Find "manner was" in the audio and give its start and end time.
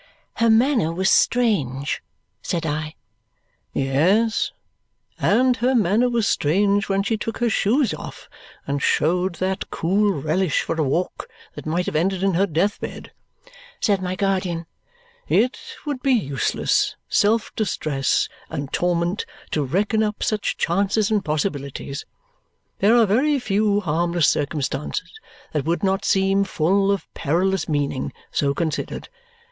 0.49-1.11, 5.75-6.27